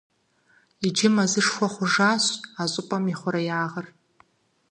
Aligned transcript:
Иджы 0.87 1.07
мэзышхуэ 1.15 1.67
хъужащ 1.73 2.25
а 2.61 2.63
щӏыпӏэм 2.71 3.05
и 3.11 3.13
хъуреягъыр. 3.19 3.87